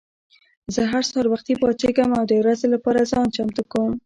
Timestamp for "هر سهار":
0.91-1.25